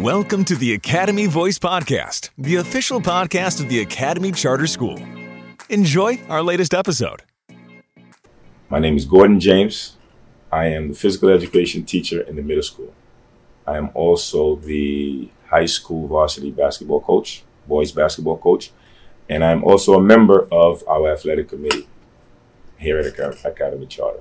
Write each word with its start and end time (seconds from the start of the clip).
Welcome 0.00 0.46
to 0.46 0.56
the 0.56 0.72
Academy 0.72 1.26
Voice 1.26 1.58
Podcast, 1.58 2.30
the 2.38 2.56
official 2.56 3.02
podcast 3.02 3.60
of 3.60 3.68
the 3.68 3.82
Academy 3.82 4.32
Charter 4.32 4.66
School. 4.66 4.98
Enjoy 5.68 6.18
our 6.30 6.42
latest 6.42 6.72
episode. 6.72 7.22
My 8.70 8.78
name 8.78 8.96
is 8.96 9.04
Gordon 9.04 9.38
James. 9.40 9.98
I 10.50 10.68
am 10.68 10.88
the 10.88 10.94
physical 10.94 11.28
education 11.28 11.84
teacher 11.84 12.22
in 12.22 12.36
the 12.36 12.42
middle 12.42 12.62
school. 12.62 12.94
I 13.66 13.76
am 13.76 13.90
also 13.92 14.56
the 14.56 15.28
high 15.48 15.66
school 15.66 16.08
varsity 16.08 16.50
basketball 16.50 17.02
coach, 17.02 17.42
boys 17.68 17.92
basketball 17.92 18.38
coach, 18.38 18.70
and 19.28 19.44
I'm 19.44 19.62
also 19.62 19.92
a 19.92 20.00
member 20.00 20.48
of 20.50 20.82
our 20.88 21.12
athletic 21.12 21.50
committee 21.50 21.86
here 22.78 22.98
at 22.98 23.44
Academy 23.44 23.84
Charter. 23.84 24.20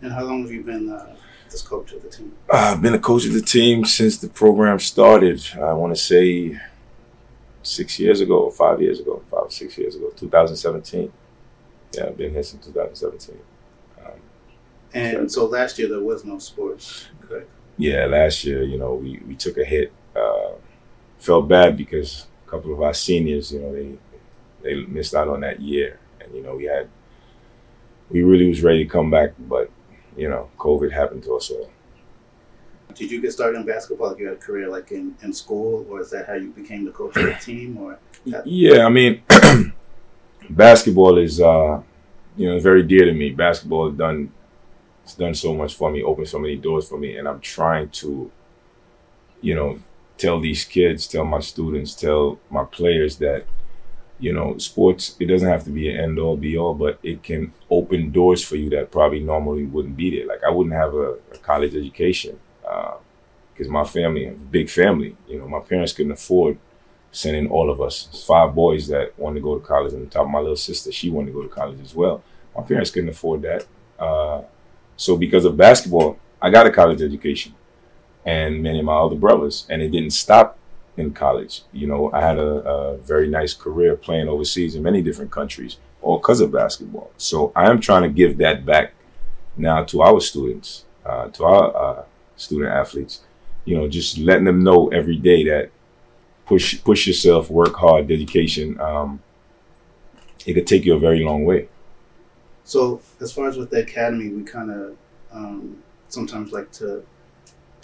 And 0.00 0.14
how 0.14 0.24
long 0.24 0.40
have 0.44 0.50
you 0.50 0.62
been 0.62 0.88
uh, 0.88 1.14
this 1.50 1.62
coach 1.62 1.92
of 1.92 2.02
the 2.02 2.08
team? 2.08 2.32
I've 2.52 2.82
been 2.82 2.94
a 2.94 2.98
coach 2.98 3.26
of 3.26 3.32
the 3.32 3.42
team 3.42 3.84
since 3.84 4.18
the 4.18 4.28
program 4.28 4.78
started. 4.78 5.42
I 5.54 5.72
want 5.72 5.94
to 5.94 6.00
say 6.00 6.60
six 7.62 7.98
years 7.98 8.20
ago, 8.20 8.44
or 8.44 8.52
five 8.52 8.80
years 8.80 9.00
ago, 9.00 9.22
five 9.30 9.44
or 9.44 9.50
six 9.50 9.76
years 9.76 9.96
ago, 9.96 10.10
2017. 10.16 11.12
Yeah, 11.92 12.06
I've 12.06 12.16
been 12.16 12.32
here 12.32 12.42
since 12.42 12.66
2017. 12.66 13.38
Um, 13.98 14.12
and 14.94 15.30
so 15.30 15.46
last 15.46 15.78
year 15.78 15.88
there 15.88 16.00
was 16.00 16.24
no 16.24 16.38
sports, 16.38 17.06
correct? 17.20 17.48
Yeah, 17.78 18.06
last 18.06 18.44
year, 18.44 18.62
you 18.62 18.78
know, 18.78 18.94
we, 18.94 19.18
we 19.26 19.34
took 19.34 19.58
a 19.58 19.64
hit. 19.64 19.92
Uh, 20.14 20.52
felt 21.18 21.48
bad 21.48 21.76
because 21.76 22.26
a 22.46 22.50
couple 22.50 22.72
of 22.72 22.80
our 22.82 22.94
seniors, 22.94 23.52
you 23.52 23.60
know, 23.60 23.72
they 23.72 23.98
they 24.62 24.74
missed 24.86 25.14
out 25.14 25.28
on 25.28 25.40
that 25.40 25.60
year, 25.60 25.98
and 26.20 26.34
you 26.34 26.42
know, 26.42 26.56
we 26.56 26.64
had 26.64 26.88
we 28.10 28.22
really 28.22 28.48
was 28.48 28.62
ready 28.62 28.84
to 28.84 28.90
come 28.90 29.10
back, 29.10 29.32
but 29.38 29.70
you 30.16 30.28
know, 30.28 30.50
COVID 30.58 30.92
happened 30.92 31.22
to 31.24 31.36
us 31.36 31.50
all. 31.50 31.70
Did 32.94 33.10
you 33.10 33.20
get 33.20 33.32
started 33.32 33.58
in 33.58 33.66
basketball? 33.66 34.08
Like 34.10 34.18
you 34.18 34.26
had 34.26 34.36
a 34.36 34.40
career 34.40 34.68
like 34.68 34.90
in, 34.90 35.14
in 35.22 35.32
school, 35.32 35.86
or 35.90 36.00
is 36.00 36.10
that 36.10 36.26
how 36.26 36.34
you 36.34 36.50
became 36.50 36.84
the 36.84 36.92
coach 36.92 37.16
of 37.16 37.24
the 37.24 37.34
team? 37.34 37.76
Or 37.76 37.98
yeah, 38.44 38.86
I 38.86 38.88
mean, 38.88 39.22
basketball 40.50 41.18
is 41.18 41.40
uh, 41.40 41.82
you 42.36 42.48
know 42.48 42.58
very 42.60 42.82
dear 42.82 43.04
to 43.04 43.12
me. 43.12 43.30
Basketball 43.30 43.90
has 43.90 43.98
done 43.98 44.32
it's 45.06 45.14
done 45.14 45.34
so 45.34 45.54
much 45.54 45.76
for 45.76 45.88
me, 45.88 46.02
opened 46.02 46.26
so 46.26 46.40
many 46.40 46.56
doors 46.56 46.88
for 46.88 46.98
me, 46.98 47.16
and 47.16 47.28
I'm 47.28 47.38
trying 47.38 47.90
to, 47.90 48.28
you 49.40 49.54
know, 49.54 49.78
tell 50.18 50.40
these 50.40 50.64
kids, 50.64 51.06
tell 51.06 51.24
my 51.24 51.38
students, 51.38 51.94
tell 51.94 52.40
my 52.50 52.64
players 52.64 53.16
that 53.18 53.46
you 54.18 54.32
know, 54.32 54.56
sports, 54.58 55.16
it 55.20 55.26
doesn't 55.26 55.48
have 55.48 55.64
to 55.64 55.70
be 55.70 55.90
an 55.90 56.00
end 56.00 56.18
all 56.18 56.36
be 56.36 56.56
all, 56.56 56.74
but 56.74 56.98
it 57.02 57.22
can 57.22 57.52
open 57.70 58.12
doors 58.12 58.42
for 58.42 58.56
you 58.56 58.70
that 58.70 58.90
probably 58.90 59.20
normally 59.20 59.64
wouldn't 59.64 59.96
be 59.96 60.16
there. 60.16 60.26
Like 60.26 60.42
I 60.44 60.50
wouldn't 60.50 60.74
have 60.74 60.94
a, 60.94 61.16
a 61.32 61.38
college 61.42 61.74
education 61.74 62.38
because 62.62 63.68
uh, 63.68 63.70
my 63.70 63.84
family, 63.84 64.26
big 64.50 64.70
family, 64.70 65.16
you 65.28 65.38
know, 65.38 65.46
my 65.46 65.60
parents 65.60 65.92
couldn't 65.92 66.12
afford 66.12 66.58
sending 67.12 67.48
all 67.50 67.70
of 67.70 67.80
us. 67.80 68.24
Five 68.26 68.54
boys 68.54 68.88
that 68.88 69.18
wanted 69.18 69.36
to 69.36 69.40
go 69.42 69.58
to 69.58 69.64
college, 69.64 69.92
and 69.92 70.02
on 70.02 70.08
top 70.08 70.24
of 70.24 70.30
my 70.30 70.40
little 70.40 70.56
sister, 70.56 70.90
she 70.92 71.10
wanted 71.10 71.28
to 71.28 71.32
go 71.32 71.42
to 71.42 71.48
college 71.48 71.80
as 71.80 71.94
well. 71.94 72.22
My 72.56 72.62
parents 72.62 72.90
couldn't 72.90 73.10
afford 73.10 73.42
that. 73.42 73.66
Uh, 73.98 74.42
so 74.96 75.16
because 75.16 75.44
of 75.44 75.56
basketball, 75.56 76.18
I 76.40 76.50
got 76.50 76.66
a 76.66 76.70
college 76.70 77.02
education 77.02 77.54
and 78.24 78.62
many 78.62 78.80
of 78.80 78.84
my 78.84 78.96
other 78.96 79.14
brothers, 79.14 79.66
and 79.70 79.80
it 79.82 79.90
didn't 79.90 80.10
stop 80.10 80.58
in 80.96 81.12
college. 81.12 81.62
You 81.72 81.86
know, 81.86 82.10
I 82.12 82.20
had 82.20 82.38
a, 82.38 82.68
a 82.68 82.96
very 82.98 83.28
nice 83.28 83.54
career 83.54 83.96
playing 83.96 84.28
overseas 84.28 84.74
in 84.74 84.82
many 84.82 85.02
different 85.02 85.30
countries, 85.30 85.78
all 86.02 86.18
because 86.18 86.40
of 86.40 86.52
basketball. 86.52 87.10
So 87.16 87.52
I 87.54 87.70
am 87.70 87.80
trying 87.80 88.02
to 88.02 88.08
give 88.08 88.38
that 88.38 88.64
back 88.64 88.92
now 89.56 89.84
to 89.84 90.02
our 90.02 90.20
students, 90.20 90.84
uh, 91.04 91.28
to 91.28 91.44
our 91.44 91.76
uh, 91.76 92.04
student 92.36 92.72
athletes. 92.72 93.20
You 93.64 93.76
know, 93.76 93.88
just 93.88 94.18
letting 94.18 94.44
them 94.44 94.62
know 94.62 94.88
every 94.88 95.16
day 95.16 95.44
that 95.44 95.70
push 96.46 96.82
push 96.82 97.06
yourself, 97.06 97.50
work 97.50 97.74
hard, 97.74 98.06
dedication. 98.08 98.80
Um, 98.80 99.20
it 100.46 100.54
could 100.54 100.66
take 100.66 100.84
you 100.84 100.94
a 100.94 100.98
very 100.98 101.24
long 101.24 101.44
way. 101.44 101.68
So, 102.64 103.00
as 103.20 103.32
far 103.32 103.48
as 103.48 103.56
with 103.56 103.70
the 103.70 103.80
academy, 103.80 104.28
we 104.28 104.42
kind 104.44 104.70
of 104.70 104.96
um, 105.32 105.82
sometimes 106.08 106.52
like 106.52 106.70
to 106.72 107.04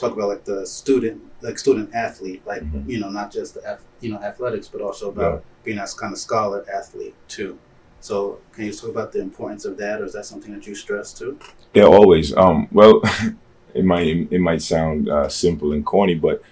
talk 0.03 0.17
about 0.17 0.29
like 0.29 0.45
the 0.45 0.67
student, 0.67 1.23
like 1.41 1.59
student 1.59 1.95
athlete, 1.95 2.43
like 2.47 2.63
mm-hmm. 2.63 2.91
you 2.91 2.99
know, 3.01 3.09
not 3.09 3.33
just 3.33 3.55
the 3.55 3.79
you 4.01 4.11
know 4.11 4.19
athletics, 4.19 4.69
but 4.69 4.81
also 4.81 5.11
about 5.11 5.35
yeah. 5.35 5.41
being 5.65 5.79
a 5.79 5.87
kind 5.99 6.13
of 6.13 6.19
scholar 6.19 6.65
athlete 6.73 7.15
too. 7.29 7.59
So, 8.01 8.41
can 8.53 8.65
you 8.65 8.73
talk 8.73 8.91
about 8.91 9.13
the 9.13 9.21
importance 9.21 9.65
of 9.65 9.77
that, 9.79 10.01
or 10.01 10.05
is 10.05 10.13
that 10.15 10.27
something 10.27 10.53
that 10.53 10.67
you 10.67 10.75
stress 10.75 11.13
too? 11.13 11.39
Yeah, 11.73 11.85
always. 11.85 12.37
Um, 12.37 12.69
well, 12.73 13.01
it 13.75 13.85
might 13.85 14.07
it 14.31 14.41
might 14.41 14.63
sound 14.63 15.09
uh, 15.09 15.29
simple 15.29 15.73
and 15.73 15.87
corny, 15.87 16.17
but 16.17 16.43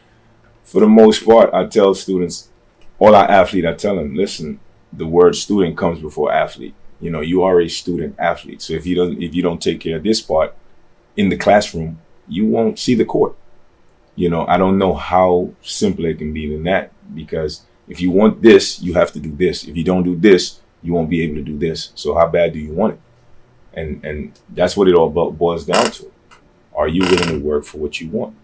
for 0.63 0.81
the 0.81 0.89
most 0.89 1.25
part, 1.25 1.53
I 1.53 1.67
tell 1.67 1.95
students, 1.95 2.49
all 3.01 3.17
our 3.17 3.29
athlete, 3.29 3.67
I 3.67 3.75
tell 3.75 3.97
them, 3.97 4.15
listen, 4.15 4.61
the 4.93 5.07
word 5.07 5.35
student 5.35 5.77
comes 5.77 6.01
before 6.01 6.33
athlete. 6.33 6.75
You 7.01 7.11
know, 7.11 7.21
you 7.21 7.43
are 7.43 7.61
a 7.61 7.69
student 7.69 8.15
athlete. 8.19 8.63
So 8.63 8.75
if 8.75 8.87
you 8.87 8.95
don't 8.95 9.21
if 9.21 9.35
you 9.35 9.43
don't 9.43 9.61
take 9.61 9.81
care 9.81 9.97
of 9.97 10.05
this 10.05 10.21
part 10.21 10.55
in 11.17 11.31
the 11.31 11.37
classroom, 11.37 11.99
you 12.31 12.47
won't 12.47 12.79
see 12.79 12.95
the 12.95 13.05
court. 13.05 13.37
You 14.15 14.31
know, 14.31 14.47
I 14.47 14.57
don't 14.57 14.79
know 14.79 14.95
how 14.95 15.51
simple 15.63 16.05
it 16.05 16.19
can 16.19 16.33
be 16.33 16.49
than 16.51 16.63
that 16.65 16.93
because 17.15 17.63
if 17.89 18.01
you 18.01 18.11
want 18.11 18.41
this, 18.41 18.81
you 18.81 18.95
have 18.95 19.13
to 19.13 19.21
do 19.21 19.33
this. 19.33 19.65
If 19.65 19.77
you 19.77 19.85
don't 19.85 20.05
do 20.05 20.17
this, 20.17 20.61
you 20.83 20.93
won't 20.93 21.11
be 21.11 21.23
able 21.23 21.35
to 21.37 21.43
do 21.43 21.59
this. 21.59 21.93
So 21.95 22.15
how 22.15 22.29
bad 22.29 22.53
do 22.53 22.59
you 22.59 22.73
want 22.73 22.95
it? 22.95 23.01
And 23.73 24.05
and 24.05 24.39
that's 24.49 24.77
what 24.77 24.89
it 24.89 24.95
all 24.95 25.11
boils 25.11 25.67
down 25.67 25.91
to. 25.93 26.13
Are 26.75 26.89
you 26.89 27.03
willing 27.03 27.29
to 27.29 27.39
work 27.39 27.65
for 27.65 27.79
what 27.79 28.01
you 28.01 28.09
want? 28.09 28.37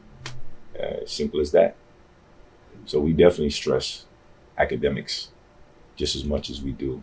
Uh, 0.78 1.06
simple 1.06 1.40
as 1.40 1.52
that. 1.52 1.76
So 2.84 3.00
we 3.00 3.12
definitely 3.12 3.50
stress 3.50 4.04
academics 4.58 5.30
just 5.96 6.14
as 6.14 6.24
much 6.24 6.50
as 6.50 6.62
we 6.62 6.72
do 6.72 7.02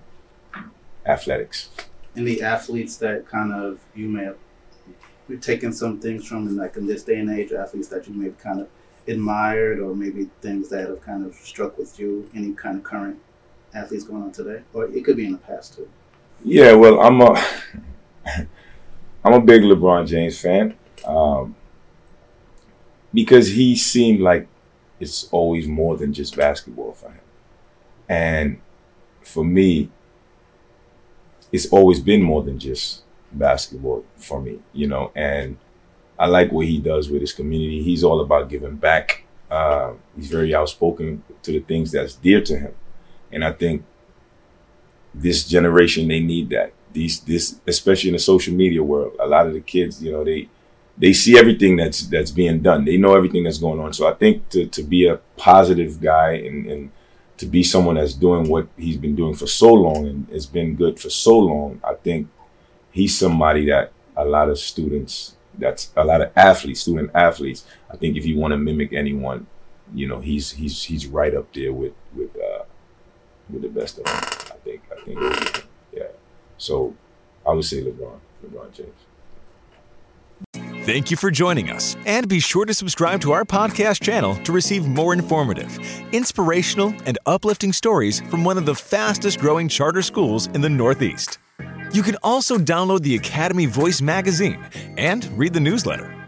athletics. 1.06 1.70
And 2.16 2.28
the 2.28 2.44
athletes 2.44 2.98
that 2.98 3.28
kind 3.28 3.52
of 3.52 3.80
you 3.96 4.08
may 4.08 4.26
have 4.26 4.38
we've 5.28 5.42
taken 5.42 5.72
some 5.72 6.00
things 6.00 6.28
from 6.28 6.56
like 6.58 6.76
in 6.78 6.86
this 6.86 7.04
day 7.04 7.20
and 7.20 7.30
age 7.30 7.52
athletes 7.52 7.88
that 7.90 8.08
you 8.08 8.14
maybe 8.14 8.36
kind 8.40 8.60
of 8.60 8.68
admired 9.08 9.80
or 9.80 9.96
maybe 9.96 10.30
things 10.42 10.70
that 10.70 10.88
have 10.88 11.02
kind 11.02 11.26
of 11.26 11.34
struck 11.36 11.78
with 11.78 12.00
you 12.00 12.30
any 12.36 12.54
kind 12.54 12.78
of 12.78 12.84
current 12.84 13.20
athletes 13.74 14.04
going 14.04 14.24
on 14.24 14.32
today? 14.32 14.62
Or 14.74 14.86
it 14.86 15.04
could 15.04 15.18
be 15.18 15.26
in 15.26 15.34
the 15.34 15.38
past 15.40 15.76
too. 15.76 15.90
Yeah 16.44 16.74
well 16.74 17.00
i'm 17.00 17.22
a 17.22 17.42
i'm 19.24 19.34
a 19.34 19.40
big 19.40 19.62
lebron 19.62 20.06
james 20.06 20.40
fan 20.40 20.76
um, 21.06 21.56
because 23.14 23.50
he 23.50 23.76
seemed 23.76 24.20
like 24.20 24.48
it's 25.00 25.28
always 25.32 25.68
more 25.68 25.98
than 25.98 26.14
just 26.14 26.36
basketball 26.38 26.94
for 26.94 27.10
him. 27.12 27.20
And 28.10 28.62
for 29.22 29.44
me 29.44 29.90
it's 31.52 31.68
always 31.68 32.00
been 32.00 32.22
more 32.22 32.42
than 32.44 32.60
just 32.60 33.04
basketball 33.38 34.06
for 34.16 34.42
me, 34.42 34.60
you 34.74 34.88
know, 34.88 35.12
and 35.16 35.58
I 36.18 36.28
like 36.28 36.52
what 36.52 36.68
he 36.68 36.80
does 36.80 37.10
with 37.10 37.22
his 37.22 37.34
community. 37.34 37.84
He's 37.84 38.04
all 38.04 38.22
about 38.22 38.50
giving 38.50 38.76
back. 38.76 39.24
Uh, 39.50 39.94
he's 40.16 40.30
very 40.30 40.54
outspoken 40.56 41.24
to 41.44 41.52
the 41.52 41.60
things 41.60 41.92
that's 41.92 42.16
dear 42.16 42.42
to 42.42 42.58
him, 42.58 42.76
and 43.32 43.44
I 43.44 43.52
think 43.52 43.84
this 45.14 45.48
generation 45.48 46.08
they 46.08 46.20
need 46.20 46.50
that. 46.50 46.74
These 46.92 47.22
this 47.22 47.60
especially 47.68 48.10
in 48.10 48.14
the 48.14 48.20
social 48.20 48.54
media 48.54 48.84
world, 48.84 49.16
a 49.20 49.28
lot 49.28 49.48
of 49.48 49.54
the 49.54 49.62
kids, 49.62 50.04
you 50.04 50.12
know, 50.12 50.24
they 50.24 50.50
they 50.98 51.14
see 51.14 51.38
everything 51.38 51.76
that's 51.76 52.02
that's 52.08 52.32
being 52.32 52.62
done. 52.62 52.86
They 52.86 52.98
know 52.98 53.16
everything 53.16 53.44
that's 53.44 53.58
going 53.58 53.80
on. 53.80 53.94
So 53.94 54.08
I 54.08 54.14
think 54.14 54.50
to 54.50 54.68
to 54.68 54.84
be 54.84 55.08
a 55.08 55.18
positive 55.38 56.00
guy 56.00 56.34
and 56.34 56.66
and 56.68 56.92
to 57.38 57.46
be 57.46 57.64
someone 57.64 57.96
that's 57.96 58.14
doing 58.14 58.48
what 58.48 58.68
he's 58.78 58.98
been 58.98 59.16
doing 59.16 59.34
for 59.34 59.48
so 59.48 59.74
long 59.74 60.08
and 60.08 60.30
has 60.30 60.46
been 60.46 60.76
good 60.76 61.00
for 61.00 61.10
so 61.10 61.38
long, 61.38 61.82
I 61.84 61.96
think 61.96 62.28
he's 62.94 63.18
somebody 63.18 63.66
that 63.66 63.92
a 64.16 64.24
lot 64.24 64.50
of 64.50 64.58
students, 64.58 65.36
that's 65.58 65.92
a 65.98 66.06
lot 66.06 66.22
of 66.22 66.32
athletes, 66.38 66.82
student 66.82 67.12
athletes. 67.14 67.66
I 67.92 67.98
think 67.98 68.16
if 68.16 68.26
you 68.26 68.38
want 68.38 68.54
to 68.54 68.58
mimic 68.58 68.94
anyone, 68.94 69.48
you 69.94 70.08
know, 70.08 70.20
he's 70.20 70.52
he's 70.52 70.84
he's 70.84 71.08
right 71.08 71.36
up 71.36 71.52
there 71.54 71.74
with 71.74 71.94
with 72.16 72.34
uh, 72.38 72.64
with 73.50 73.64
the 73.64 73.68
best 73.68 73.98
of 73.98 74.06
them. 74.06 74.16
I 74.16 74.58
think 74.64 74.82
I 74.92 75.04
think 75.04 75.68
yeah. 75.92 76.04
So 76.58 76.96
I 77.46 77.52
would 77.52 77.66
say 77.66 77.84
LeBron, 77.84 78.20
LeBron 78.46 78.72
James. 78.72 78.90
Thank 80.86 81.10
you 81.10 81.16
for 81.16 81.32
joining 81.32 81.70
us, 81.70 81.96
and 82.06 82.28
be 82.28 82.42
sure 82.42 82.66
to 82.66 82.74
subscribe 82.74 83.22
to 83.22 83.32
our 83.32 83.46
podcast 83.46 84.02
channel 84.02 84.36
to 84.44 84.52
receive 84.52 84.86
more 84.86 85.14
informative, 85.14 85.78
inspirational, 86.12 86.94
and 87.06 87.18
uplifting 87.26 87.72
stories 87.72 88.20
from 88.30 88.44
one 88.44 88.58
of 88.58 88.66
the 88.66 88.76
fastest 88.76 89.40
growing 89.40 89.70
charter 89.70 90.02
schools 90.02 90.48
in 90.48 90.60
the 90.60 90.70
Northeast. 90.70 91.40
You 91.94 92.02
can 92.02 92.18
also 92.24 92.58
download 92.58 93.04
the 93.04 93.16
Academy 93.16 93.68
Voice 93.68 94.02
magazine 94.02 94.66
and 94.98 95.26
read 95.38 95.54
the 95.54 95.60
newsletter. 95.60 96.28